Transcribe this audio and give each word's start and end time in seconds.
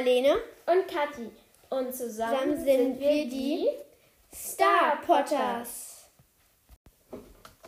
Marlene 0.00 0.34
und 0.64 0.88
Kathi. 0.88 1.30
Und 1.68 1.94
zusammen, 1.94 2.56
Zusammen 2.56 2.64
sind 2.64 3.00
wir 3.00 3.28
die 3.28 3.68
Star 4.34 4.98
Potters. 5.04 6.08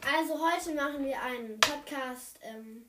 Also 0.00 0.40
heute 0.40 0.74
machen 0.74 1.04
wir 1.04 1.20
einen 1.20 1.60
Podcast. 1.60 2.38
Ähm, 2.42 2.88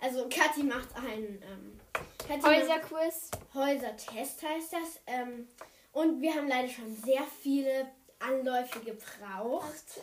also 0.00 0.28
Kathi 0.28 0.62
macht 0.62 0.94
einen 0.94 1.42
ähm, 1.42 1.80
Kathi 2.18 2.40
Häuserquiz. 2.42 3.32
Häusertest 3.52 4.42
heißt 4.44 4.72
das. 4.74 5.00
Ähm, 5.08 5.48
und 5.92 6.20
wir 6.20 6.32
haben 6.32 6.46
leider 6.46 6.68
schon 6.68 6.94
sehr 7.04 7.24
viele 7.42 7.88
Anläufe 8.20 8.78
gebraucht. 8.78 10.00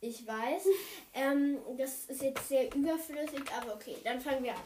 Ich 0.00 0.26
weiß. 0.26 0.66
Ähm, 1.16 1.58
das 1.78 2.06
ist 2.06 2.22
jetzt 2.22 2.48
sehr 2.48 2.74
überflüssig, 2.74 3.44
aber 3.56 3.74
okay, 3.74 3.96
dann 4.02 4.20
fangen 4.20 4.42
wir 4.42 4.50
an. 4.50 4.60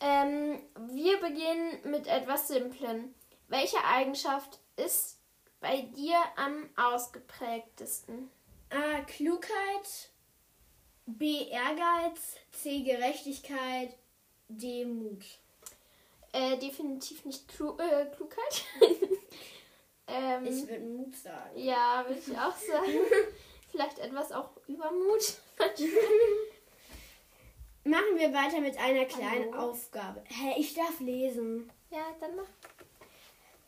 Ähm, 0.00 0.60
wir 0.88 1.18
beginnen 1.20 1.80
mit 1.84 2.06
etwas 2.06 2.48
Simplem. 2.48 3.14
Welche 3.48 3.82
Eigenschaft 3.84 4.58
ist 4.76 5.18
bei 5.60 5.82
dir 5.82 6.18
am 6.36 6.68
ausgeprägtesten? 6.76 8.30
A. 8.70 9.00
Klugheit. 9.02 10.10
B. 11.06 11.44
Ehrgeiz. 11.48 12.36
C. 12.52 12.82
Gerechtigkeit. 12.82 13.96
D. 14.48 14.84
Mut. 14.84 15.24
Äh, 16.32 16.58
definitiv 16.58 17.24
nicht 17.24 17.48
Klu 17.48 17.76
äh, 17.78 18.06
Klugheit. 18.14 18.64
ähm, 20.08 20.44
Ich 20.46 20.68
würde 20.68 20.80
Mut 20.84 21.16
sagen. 21.16 21.50
ja, 21.58 22.04
würde 22.06 22.20
ich 22.20 22.36
auch 22.36 22.56
sagen. 22.56 22.92
Vielleicht 23.70 23.98
etwas 23.98 24.32
auch 24.32 24.50
Übermut. 24.66 25.38
Machen 27.96 28.18
wir 28.18 28.34
weiter 28.34 28.60
mit 28.60 28.76
einer 28.78 29.06
kleinen 29.06 29.54
Hallo. 29.54 29.70
Aufgabe. 29.70 30.22
Hä, 30.28 30.52
ich 30.58 30.74
darf 30.74 31.00
lesen. 31.00 31.70
ja, 31.90 32.04
dann 32.20 32.36
mach. 32.36 32.44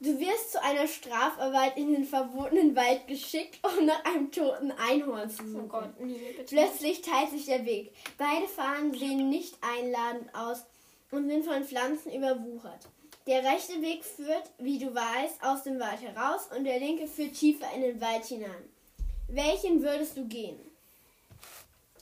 Du 0.00 0.20
wirst 0.20 0.52
zu 0.52 0.62
einer 0.62 0.86
Strafarbeit 0.86 1.78
in 1.78 1.94
den 1.94 2.04
verbotenen 2.04 2.76
Wald 2.76 3.06
geschickt, 3.06 3.58
um 3.78 3.86
nach 3.86 4.04
einem 4.04 4.30
toten 4.30 4.70
Einhorn 4.72 5.30
zu 5.30 5.48
suchen. 5.48 5.64
Oh 5.64 5.68
Gott, 5.68 5.98
nee, 5.98 6.34
bitte. 6.36 6.54
Plötzlich 6.54 7.00
teilt 7.00 7.30
sich 7.30 7.46
der 7.46 7.64
Weg. 7.64 7.94
Beide 8.18 8.46
Fahnen 8.48 8.92
sehen 8.92 9.30
nicht 9.30 9.56
einladend 9.62 10.34
aus 10.34 10.66
und 11.10 11.26
sind 11.30 11.46
von 11.46 11.64
Pflanzen 11.64 12.12
überwuchert. 12.12 12.86
Der 13.26 13.42
rechte 13.44 13.80
Weg 13.80 14.04
führt, 14.04 14.50
wie 14.58 14.78
du 14.78 14.94
weißt, 14.94 15.42
aus 15.42 15.62
dem 15.62 15.80
Wald 15.80 16.02
heraus 16.02 16.50
und 16.54 16.64
der 16.64 16.78
linke 16.80 17.06
führt 17.06 17.32
tiefer 17.32 17.68
in 17.74 17.80
den 17.80 18.00
Wald 18.02 18.26
hinein. 18.26 18.68
Welchen 19.28 19.82
würdest 19.82 20.18
du 20.18 20.26
gehen? 20.26 20.67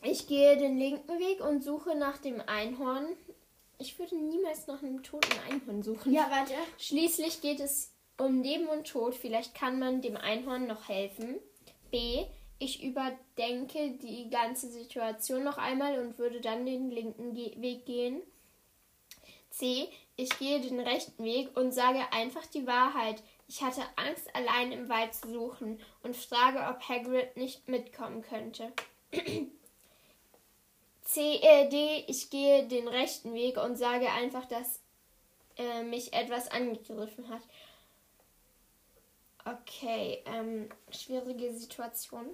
Ich 0.09 0.29
gehe 0.29 0.57
den 0.57 0.79
linken 0.79 1.19
Weg 1.19 1.41
und 1.41 1.65
suche 1.65 1.97
nach 1.97 2.19
dem 2.19 2.41
Einhorn. 2.47 3.09
Ich 3.79 3.99
würde 3.99 4.17
niemals 4.17 4.69
nach 4.69 4.81
einem 4.83 5.03
toten 5.03 5.37
Einhorn 5.51 5.83
suchen. 5.83 6.13
Ja, 6.13 6.29
warte. 6.31 6.55
Schließlich 6.79 7.41
geht 7.41 7.59
es 7.59 7.93
um 8.17 8.41
Leben 8.41 8.69
und 8.69 8.87
Tod. 8.87 9.15
Vielleicht 9.15 9.55
kann 9.55 9.81
man 9.81 10.01
dem 10.03 10.17
Einhorn 10.17 10.69
noch 10.69 10.89
helfen. 10.89 11.41
B. 11.91 12.25
Ich 12.59 12.85
überdenke 12.85 13.99
die 14.01 14.31
ganze 14.31 14.71
Situation 14.71 15.43
noch 15.43 15.59
einmal 15.59 15.99
und 15.99 16.19
würde 16.19 16.41
dann 16.41 16.65
den 16.65 16.91
linken 16.91 17.35
Ge 17.35 17.61
Weg 17.61 17.85
gehen. 17.85 18.23
C. 19.51 19.89
Ich 20.15 20.39
gehe 20.39 20.61
den 20.61 20.79
rechten 20.81 21.25
Weg 21.25 21.55
und 21.57 21.73
sage 21.73 22.01
einfach 22.13 22.47
die 22.47 22.67
Wahrheit. 22.67 23.23
Ich 23.49 23.61
hatte 23.63 23.83
Angst, 23.97 24.35
allein 24.35 24.71
im 24.71 24.89
Wald 24.89 25.15
zu 25.15 25.29
suchen 25.29 25.81
und 26.03 26.17
frage, 26.17 26.61
ob 26.61 26.89
Hagrid 26.89 27.37
nicht 27.37 27.69
mitkommen 27.69 28.23
könnte. 28.23 28.73
C, 31.07 31.37
äh, 31.37 31.69
D, 31.69 32.05
ich 32.09 32.31
gehe 32.31 32.67
den 32.67 32.89
rechten 32.89 33.33
Weg 33.33 33.57
und 33.59 33.77
sage 33.77 34.11
einfach, 34.11 34.45
dass 34.47 34.81
äh, 35.57 35.85
mich 35.85 36.13
etwas 36.13 36.49
angegriffen 36.51 37.29
hat. 37.29 37.43
Okay, 39.45 40.25
ähm, 40.27 40.69
schwierige 40.91 41.55
Situation. 41.55 42.27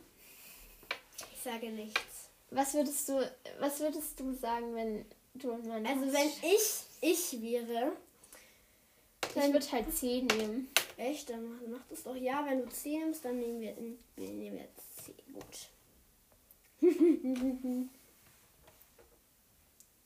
Ich 1.34 1.42
sage 1.42 1.68
nichts. 1.70 2.30
Was 2.50 2.72
würdest 2.72 3.08
du, 3.10 3.30
was 3.60 3.78
würdest 3.80 4.18
du 4.18 4.32
sagen, 4.32 4.74
wenn 4.74 5.04
du 5.34 5.50
in 5.50 5.68
meiner 5.68 5.90
Also 5.90 6.10
wenn 6.10 6.28
ich 6.28 6.84
ich 7.02 7.42
wäre, 7.42 7.92
ich 9.28 9.52
würde 9.52 9.72
halt 9.72 9.94
C 9.94 10.22
nehmen. 10.22 10.70
echt, 10.96 11.28
dann 11.28 11.60
mach, 11.70 11.84
das 11.90 12.04
doch. 12.04 12.16
Ja, 12.16 12.46
wenn 12.46 12.62
du 12.62 12.68
C 12.70 12.96
nimmst, 12.96 13.22
dann 13.24 13.38
nehmen 13.38 13.60
wir, 13.60 13.76
wir 14.16 14.28
nehmen 14.30 14.56
wir 14.56 14.68
C. 14.96 15.14
Gut. 15.30 15.68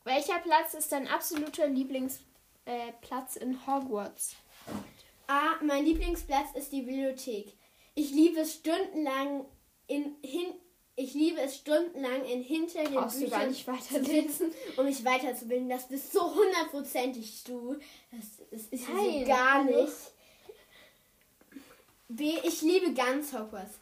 Welcher 0.06 0.38
Platz 0.38 0.72
ist 0.74 0.92
dein 0.92 1.08
absoluter 1.08 1.66
Lieblingsplatz 1.66 3.36
äh, 3.36 3.40
in 3.40 3.66
Hogwarts? 3.66 4.36
A. 5.26 5.56
Mein 5.64 5.84
Lieblingsplatz 5.84 6.50
ist 6.54 6.70
die 6.70 6.82
Bibliothek. 6.82 7.52
Ich 7.96 8.12
liebe 8.12 8.38
es 8.38 8.54
stundenlang 8.54 9.46
in 9.88 10.14
hin. 10.22 10.54
Ich 10.94 11.12
liebe 11.14 11.40
es 11.40 11.56
stundenlang 11.56 12.24
in 12.24 12.40
hinter 12.40 12.84
den 12.84 12.94
Brauchst 12.94 13.20
du 13.20 13.28
gar 13.28 13.46
Büchern 13.46 13.48
nicht 13.50 13.66
weiterlesen. 13.66 14.28
sitzen, 14.28 14.54
um 14.76 14.84
mich 14.84 15.04
weiterzubilden. 15.04 15.68
Das 15.68 15.88
bist 15.88 16.12
so 16.12 16.32
hundertprozentig 16.32 17.42
du. 17.42 17.76
Das, 18.12 18.46
das 18.52 18.62
ist 18.68 18.88
Nein, 18.88 19.20
so 19.22 19.26
gar 19.26 19.64
nicht. 19.64 19.92
B. 22.06 22.38
Ich 22.44 22.62
liebe 22.62 22.94
ganz 22.94 23.32
Hogwarts. 23.32 23.74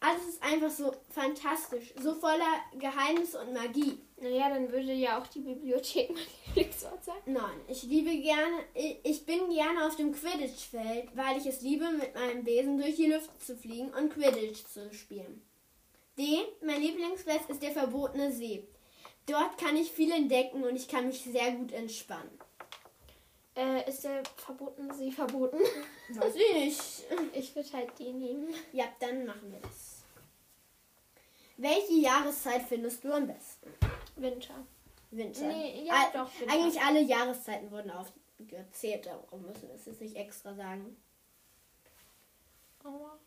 Alles 0.00 0.28
ist 0.28 0.42
einfach 0.42 0.70
so 0.70 0.92
fantastisch, 1.08 1.94
so 1.98 2.14
voller 2.14 2.60
Geheimnisse 2.78 3.40
und 3.40 3.54
Magie. 3.54 3.98
Naja, 4.18 4.50
dann 4.50 4.70
würde 4.70 4.92
ja 4.92 5.18
auch 5.18 5.26
die 5.26 5.40
Bibliothek 5.40 6.10
mein 6.14 6.22
Lieblingsort 6.54 7.04
sein. 7.04 7.16
Nein, 7.24 7.60
ich 7.68 7.82
liebe 7.82 8.14
gerne, 8.18 8.64
ich 8.74 9.24
bin 9.24 9.48
gerne 9.50 9.86
auf 9.86 9.96
dem 9.96 10.12
Quidditch-Feld, 10.12 11.16
weil 11.16 11.38
ich 11.38 11.46
es 11.46 11.62
liebe, 11.62 11.90
mit 11.90 12.14
meinem 12.14 12.44
Besen 12.44 12.78
durch 12.78 12.96
die 12.96 13.10
Luft 13.10 13.30
zu 13.42 13.56
fliegen 13.56 13.92
und 13.94 14.12
Quidditch 14.12 14.64
zu 14.66 14.92
spielen. 14.92 15.42
D. 16.18 16.38
Mein 16.62 16.80
Lieblingsplatz 16.80 17.48
ist 17.48 17.62
der 17.62 17.72
verbotene 17.72 18.32
See. 18.32 18.66
Dort 19.26 19.58
kann 19.58 19.76
ich 19.76 19.90
viel 19.90 20.12
entdecken 20.12 20.62
und 20.62 20.76
ich 20.76 20.88
kann 20.88 21.08
mich 21.08 21.24
sehr 21.24 21.52
gut 21.52 21.72
entspannen. 21.72 22.38
Äh, 23.56 23.88
ist 23.88 24.04
der 24.04 24.22
verbotene 24.36 24.92
See 24.94 25.10
verboten? 25.10 25.58
Weiß 26.10 26.34
ich 26.34 26.54
nicht. 26.54 27.04
Ich 27.32 27.56
würde 27.56 27.72
halt 27.72 27.98
den 27.98 28.18
nehmen. 28.18 28.54
Ja, 28.72 28.84
dann 29.00 29.24
machen 29.24 29.50
wir 29.50 29.60
das. 29.60 30.02
Welche 31.56 31.94
Jahreszeit 31.94 32.62
findest 32.68 33.02
du 33.02 33.12
am 33.12 33.26
besten? 33.26 33.72
Winter. 34.16 34.54
Winter. 35.10 35.46
Nee, 35.46 35.84
ja, 35.86 35.94
All- 35.94 36.12
doch, 36.24 36.40
Winter. 36.40 36.52
Eigentlich 36.52 36.80
alle 36.82 37.00
Jahreszeiten 37.00 37.70
wurden 37.70 37.90
aufgezählt, 37.90 39.06
darum 39.06 39.42
müssen 39.46 39.68
wir 39.68 39.74
es 39.74 39.86
jetzt 39.86 40.02
nicht 40.02 40.16
extra 40.16 40.54
sagen. 40.54 40.94
Aua. 42.84 43.18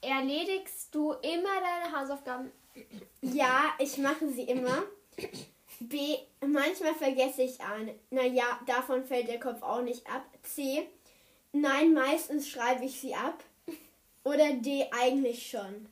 Erledigst 0.00 0.94
du 0.94 1.12
immer 1.12 1.60
deine 1.60 1.96
Hausaufgaben? 2.00 2.52
Ja, 3.20 3.72
ich 3.78 3.98
mache 3.98 4.28
sie 4.28 4.42
immer. 4.44 4.82
B. 5.80 6.16
Manchmal 6.40 6.94
vergesse 6.94 7.42
ich 7.42 7.60
eine. 7.60 7.94
Naja, 8.10 8.60
davon 8.66 9.04
fällt 9.04 9.28
der 9.28 9.40
Kopf 9.40 9.62
auch 9.62 9.82
nicht 9.82 10.06
ab. 10.08 10.24
C. 10.42 10.88
Nein, 11.52 11.92
meistens 11.92 12.48
schreibe 12.48 12.84
ich 12.84 13.00
sie 13.00 13.14
ab. 13.14 13.42
Oder 14.24 14.52
D. 14.52 14.86
Eigentlich 14.92 15.50
schon. 15.50 15.88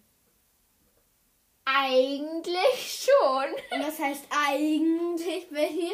Eigentlich 1.64 3.04
schon. 3.04 3.52
Und 3.70 3.86
das 3.86 3.98
heißt 3.98 4.24
eigentlich 4.30 5.48
dir? 5.48 5.92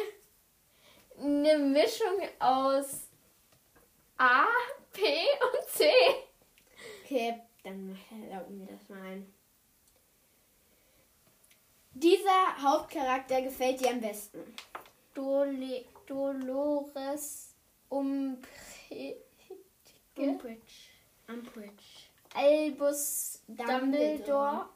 Eine 1.19 1.57
Mischung 1.57 2.21
aus 2.39 3.07
A, 4.17 4.45
P 4.93 5.01
und 5.01 5.69
C. 5.69 5.89
Okay, 7.03 7.41
dann 7.63 7.97
erlauben 8.11 8.59
wir 8.59 8.75
das 8.75 8.89
mal 8.89 9.01
ein. 9.01 9.36
Dieser 11.99 12.61
Hauptcharakter 12.61 13.41
gefällt 13.41 13.79
dir 13.81 13.89
am 13.89 13.99
besten. 13.99 14.37
Dole 15.15 15.83
Dolores 16.05 17.55
Umbridge. 17.89 19.15
Umbridge. 20.15 20.61
Umbridge. 21.27 21.83
Albus 22.35 23.41
Dumbledore. 23.47 23.79
Dumbledore. 23.79 24.69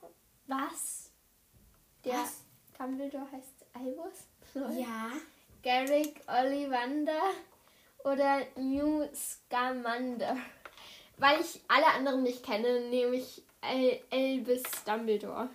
Was? 0.47 1.11
Der 2.03 2.13
Was? 2.13 2.41
Dumbledore 2.75 3.31
heißt 3.31 3.65
Albus? 3.73 4.75
Ja. 4.75 5.11
Garrick 5.61 6.21
Ollivander 6.25 7.21
oder 8.03 8.47
New 8.55 9.07
Scamander. 9.13 10.37
Weil 11.17 11.39
ich 11.39 11.61
alle 11.67 11.85
anderen 11.85 12.23
nicht 12.23 12.43
kenne, 12.43 12.89
nehme 12.89 13.17
ich 13.17 13.43
Albus 13.61 14.63
Dumbledore. 14.87 15.49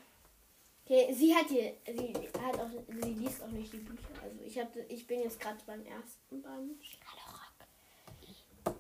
Okay, 0.89 1.13
sie 1.13 1.35
hat 1.35 1.49
hier, 1.49 1.73
sie 1.85 2.13
hat 2.41 2.61
auch, 2.61 2.71
sie 2.87 3.11
liest 3.15 3.43
auch 3.43 3.51
nicht 3.51 3.73
die 3.73 3.79
Bücher. 3.79 4.07
Also 4.23 4.37
ich 4.45 4.57
hatte, 4.57 4.87
ich 4.89 5.05
bin 5.05 5.21
jetzt 5.21 5.41
gerade 5.41 5.59
beim 5.67 5.85
ersten 5.85 6.41
Band. 6.41 6.81
Hallo 7.11 7.23
Rock. 7.33 8.77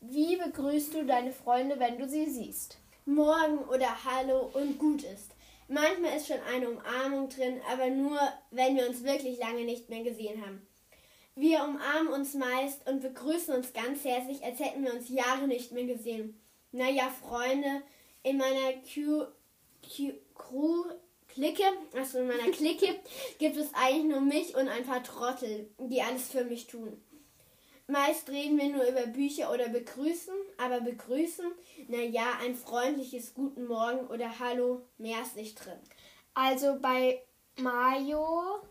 Wie 0.00 0.36
begrüßt 0.36 0.94
du 0.94 1.04
deine 1.04 1.30
Freunde, 1.32 1.78
wenn 1.78 1.98
du 1.98 2.08
sie 2.08 2.24
siehst? 2.24 2.78
Morgen 3.04 3.58
oder 3.68 4.02
Hallo 4.06 4.50
und 4.54 4.78
gut 4.78 5.02
ist. 5.02 5.32
Manchmal 5.68 6.16
ist 6.16 6.28
schon 6.28 6.40
eine 6.40 6.70
Umarmung 6.70 7.28
drin, 7.28 7.60
aber 7.70 7.90
nur, 7.90 8.18
wenn 8.50 8.76
wir 8.76 8.88
uns 8.88 9.04
wirklich 9.04 9.38
lange 9.38 9.64
nicht 9.64 9.90
mehr 9.90 10.02
gesehen 10.02 10.40
haben. 10.40 10.66
Wir 11.34 11.62
umarmen 11.62 12.14
uns 12.14 12.32
meist 12.32 12.88
und 12.88 13.02
begrüßen 13.02 13.54
uns 13.54 13.74
ganz 13.74 14.04
herzlich, 14.04 14.42
als 14.42 14.58
hätten 14.58 14.84
wir 14.84 14.94
uns 14.94 15.10
Jahre 15.10 15.46
nicht 15.46 15.72
mehr 15.72 15.84
gesehen. 15.84 16.40
Naja, 16.74 17.08
Freunde, 17.08 17.82
in 18.24 18.36
meiner 18.36 18.72
Q, 18.82 19.26
Q, 19.80 20.12
Crew, 20.34 20.84
Clique, 21.28 21.62
also 21.94 22.18
in 22.18 22.26
meiner 22.26 22.50
Clique, 22.50 23.00
gibt 23.38 23.56
es 23.56 23.72
eigentlich 23.74 24.06
nur 24.06 24.20
mich 24.20 24.56
und 24.56 24.68
ein 24.68 24.84
paar 24.84 25.04
Trottel, 25.04 25.70
die 25.78 26.02
alles 26.02 26.30
für 26.30 26.44
mich 26.44 26.66
tun. 26.66 27.00
Meist 27.86 28.28
reden 28.28 28.58
wir 28.58 28.70
nur 28.70 28.88
über 28.88 29.06
Bücher 29.06 29.52
oder 29.52 29.68
begrüßen, 29.68 30.34
aber 30.58 30.80
begrüßen, 30.80 31.44
naja, 31.86 32.38
ein 32.42 32.56
freundliches 32.56 33.34
Guten 33.34 33.66
Morgen 33.66 34.08
oder 34.08 34.40
Hallo, 34.40 34.82
mehr 34.98 35.22
ist 35.22 35.36
nicht 35.36 35.64
drin. 35.64 35.78
Also 36.32 36.80
bei 36.80 37.22
Mayo, 37.56 38.62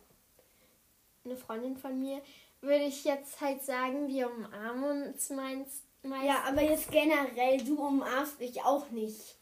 eine 1.24 1.38
Freundin 1.38 1.78
von 1.78 1.98
mir, 1.98 2.22
würde 2.60 2.84
ich 2.84 3.06
jetzt 3.06 3.40
halt 3.40 3.64
sagen, 3.64 4.10
wir 4.10 4.30
umarmen 4.30 5.14
uns 5.14 5.30
meist. 6.04 6.26
Ja, 6.26 6.44
aber 6.48 6.62
jetzt 6.62 6.92
generell, 6.92 7.64
du 7.64 7.76
umarmst 7.86 8.40
mich 8.40 8.62
auch 8.64 8.90
nicht. 8.92 9.36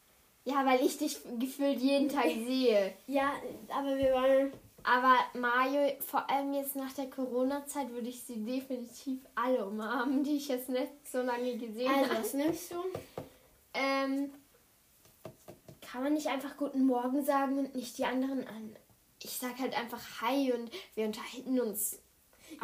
Ja, 0.44 0.66
weil 0.66 0.84
ich 0.84 0.98
dich 0.98 1.18
gefühlt 1.38 1.78
jeden 1.80 2.08
Tag 2.08 2.24
sehe. 2.24 2.92
Ja, 3.06 3.32
aber 3.68 3.96
wir 3.96 4.12
wollen. 4.12 4.52
Aber 4.84 5.16
Mario, 5.38 5.92
vor 6.00 6.28
allem 6.28 6.52
jetzt 6.54 6.74
nach 6.74 6.92
der 6.94 7.08
Corona-Zeit, 7.08 7.90
würde 7.92 8.08
ich 8.08 8.24
sie 8.24 8.44
definitiv 8.44 9.20
alle 9.36 9.64
umarmen, 9.64 10.24
die 10.24 10.36
ich 10.38 10.48
jetzt 10.48 10.68
nicht 10.68 10.90
so 11.08 11.22
lange 11.22 11.56
gesehen 11.56 11.88
Also, 11.88 12.10
habe. 12.10 12.20
was 12.20 12.34
nimmst 12.34 12.72
du? 12.72 12.76
Ähm, 13.74 14.32
kann 15.80 16.02
man 16.02 16.14
nicht 16.14 16.26
einfach 16.26 16.56
Guten 16.56 16.84
Morgen 16.84 17.24
sagen 17.24 17.58
und 17.58 17.76
nicht 17.76 17.96
die 17.98 18.04
anderen 18.04 18.44
an? 18.48 18.76
Ich 19.22 19.30
sag 19.38 19.56
halt 19.60 19.78
einfach 19.78 20.20
Hi 20.20 20.52
und 20.52 20.68
wir 20.96 21.06
unterhalten 21.06 21.60
uns. 21.60 22.00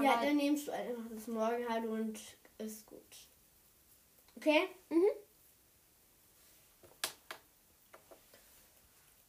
ja, 0.03 0.21
dann 0.21 0.37
nimmst 0.37 0.67
du 0.67 0.73
einfach 0.73 1.05
das 1.15 1.29
Morgenhallo 1.29 1.93
und 1.93 2.19
ist 2.59 2.85
gut. 2.87 3.28
Okay? 4.39 4.69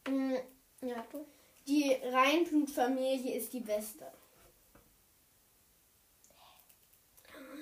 Mm, 0.06 0.35
Ja, 0.81 1.03
du? 1.11 1.25
Die 1.65 1.94
Reinblutfamilie 1.94 3.35
ist 3.35 3.51
die 3.53 3.59
beste. 3.59 4.11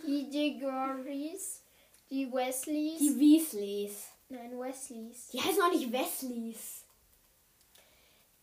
Die 0.05 0.29
Digorys, 0.29 1.61
die 2.09 2.31
Wesleys. 2.31 2.99
Die 2.99 3.17
Weasleys. 3.17 4.07
Nein, 4.27 4.59
Wesleys. 4.59 5.29
Die 5.29 5.41
heißen 5.41 5.61
auch 5.61 5.71
nicht 5.71 5.89
Wesleys. 5.89 6.83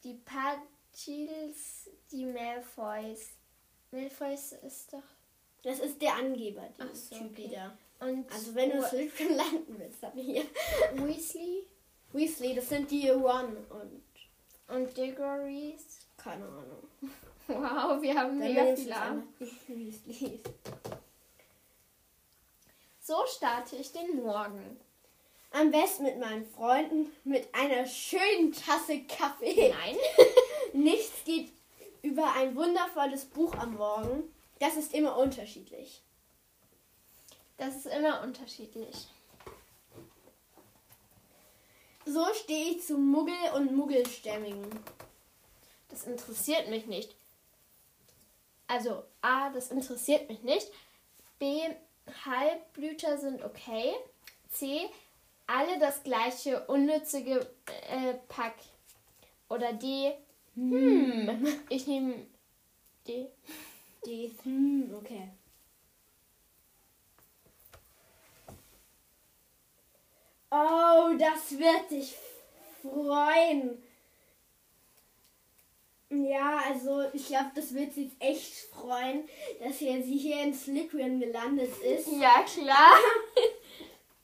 Die 0.02 0.14
Patchils, 0.14 1.90
die 2.10 2.24
Malfoys. 2.24 3.32
Malfoys 3.90 4.52
ist 4.52 4.94
doch. 4.94 5.02
Das 5.62 5.78
ist 5.78 6.00
der 6.00 6.14
Angeber, 6.14 6.68
der 6.78 6.94
so, 6.94 7.16
Typ 7.16 7.32
okay. 7.32 7.44
wieder. 7.44 7.76
Und 8.00 8.30
Also 8.32 8.54
wenn 8.54 8.70
du 8.70 8.82
Wa- 8.82 8.88
Slytherin 8.88 9.34
landen 9.36 9.74
willst, 9.78 10.02
dann 10.02 10.12
hier. 10.12 10.44
Weasley 10.94 11.66
Weasley, 12.12 12.54
das 12.54 12.68
sind 12.68 12.90
die 12.90 13.08
Ron 13.10 13.56
und 13.70 14.02
und 14.68 14.96
Digorys. 14.96 16.06
keine 16.16 16.44
Ahnung. 16.44 16.88
Wow, 17.46 18.00
wir 18.00 18.14
haben 18.18 18.38
Dann 18.40 18.54
mega 18.54 18.74
viele 18.74 19.22
die 19.38 19.68
Weasleys. 19.68 20.40
So 23.00 23.16
starte 23.26 23.76
ich 23.76 23.92
den 23.92 24.16
Morgen. 24.22 24.80
Am 25.50 25.70
besten 25.70 26.04
mit 26.04 26.18
meinen 26.18 26.46
Freunden 26.46 27.12
mit 27.24 27.46
einer 27.54 27.86
schönen 27.86 28.52
Tasse 28.52 29.02
Kaffee. 29.02 29.68
Nein. 29.70 29.96
Nichts 30.72 31.22
geht 31.24 31.52
über 32.02 32.32
ein 32.32 32.56
wundervolles 32.56 33.26
Buch 33.26 33.54
am 33.56 33.74
Morgen. 33.74 34.24
Das 34.58 34.76
ist 34.76 34.94
immer 34.94 35.16
unterschiedlich. 35.18 36.00
Das 37.56 37.76
ist 37.76 37.86
immer 37.86 38.22
unterschiedlich. 38.22 39.08
So 42.06 42.26
stehe 42.34 42.72
ich 42.72 42.82
zu 42.82 42.98
Muggel 42.98 43.34
und 43.54 43.74
Muggelstämmigen. 43.74 44.68
Das 45.88 46.04
interessiert 46.04 46.68
mich 46.68 46.86
nicht. 46.86 47.14
Also 48.66 49.04
A, 49.22 49.50
das 49.50 49.70
interessiert 49.70 50.28
mich 50.28 50.42
nicht. 50.42 50.68
B, 51.38 51.60
Halbblüter 52.24 53.18
sind 53.18 53.42
okay. 53.44 53.94
C, 54.50 54.88
alle 55.46 55.78
das 55.78 56.02
gleiche 56.02 56.66
unnütze 56.66 57.22
Ge 57.22 57.46
äh, 57.88 58.14
Pack. 58.28 58.54
Oder 59.48 59.72
D, 59.72 60.12
hm, 60.54 61.46
ich 61.68 61.86
nehme 61.86 62.26
D. 63.06 63.28
Die, 64.06 64.34
hm, 64.42 64.94
okay. 64.98 65.28
Oh, 71.14 71.18
das 71.18 71.58
wird 71.58 71.90
dich 71.90 72.16
freuen. 72.82 73.82
Ja, 76.10 76.60
also 76.66 77.04
ich 77.12 77.26
glaube, 77.26 77.50
das 77.54 77.74
wird 77.74 77.92
sie 77.92 78.12
echt 78.20 78.54
freuen, 78.66 79.28
dass 79.60 79.78
hier 79.78 80.02
sie 80.02 80.16
hier 80.16 80.42
in 80.42 80.54
Slytherin 80.54 81.20
gelandet 81.20 81.76
ist. 81.82 82.08
Ja, 82.08 82.42
klar. 82.42 82.94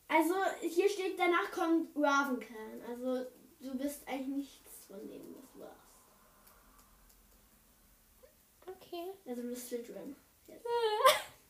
Also 0.09 0.35
hier 0.61 0.89
steht, 0.89 1.19
danach 1.19 1.51
kommt 1.53 1.97
Ravenclan. 1.97 2.83
Also 2.89 3.27
du 3.61 3.77
bist 3.77 4.07
eigentlich 4.07 4.29
nichts 4.29 4.87
von 4.87 5.07
dem, 5.09 5.35
was 5.37 5.53
du 5.53 5.61
warst. 5.61 5.77
Okay. 8.67 9.13
Also 9.27 9.43
du 9.43 9.49
bist 9.49 9.69
Slytherin. 9.69 10.17
Jetzt. 10.47 10.67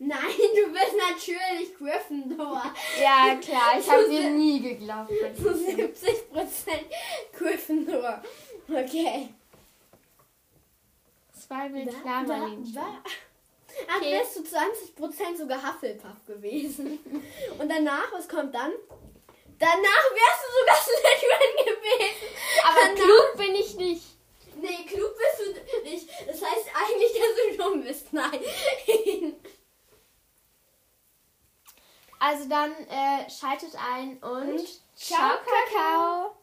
Nein, 0.03 0.19
du 0.57 0.73
bist 0.73 0.95
natürlich 0.97 1.77
Gryffindor. 1.77 2.63
Ja, 3.01 3.37
klar, 3.37 3.79
ich 3.79 3.89
habe 3.91 4.09
dir 4.09 4.31
nie 4.31 4.61
geglaubt. 4.61 5.11
Zu 5.37 5.51
70% 5.51 5.93
Gryffindor. 7.37 8.23
Okay. 8.69 9.29
Zwei 11.47 11.73
will 11.73 11.85
Da- 11.85 11.93
klar, 12.01 12.25
da- 12.27 12.37
Marlene. 12.39 12.73
da- 12.75 13.03
Ach, 13.89 13.97
Okay. 13.99 14.13
wärst 14.13 14.37
du 14.37 14.41
20% 14.43 15.37
sogar 15.39 15.59
Hufflepuff 15.63 16.25
gewesen. 16.27 16.99
Und 17.59 17.69
danach, 17.71 18.11
was 18.13 18.29
kommt 18.29 18.55
dann? 18.55 18.73
Danach 19.59 20.07
wärst 20.15 20.43
du 20.45 20.61
sogar 20.61 20.77
Slytherin 20.85 21.77
gewesen. 21.77 22.29
Aber 22.65 22.81
danach, 22.83 22.95
klug 22.95 23.37
bin 23.37 23.55
ich 23.55 23.75
nicht. 23.77 24.03
Nee, 24.61 24.85
klug 24.87 25.15
bist 25.17 25.39
du 25.41 25.83
nicht. 25.89 26.09
Das 26.27 26.43
heißt 26.43 26.67
eigentlich, 26.75 27.13
dass 27.13 27.57
du 27.57 27.63
dumm 27.63 27.83
bist. 27.85 28.13
Nein. 28.13 28.41
Also 32.21 32.49
dann 32.49 32.71
äh, 32.71 33.31
schaltet 33.31 33.75
ein 33.93 34.19
und, 34.19 34.51
Und 34.51 34.69
ciao, 34.95 35.39
Kakao. 35.39 36.37